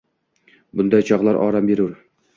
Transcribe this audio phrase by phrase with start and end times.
[0.81, 1.93] Bunday chog’lar orom berur